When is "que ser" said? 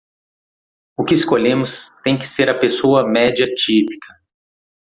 2.17-2.49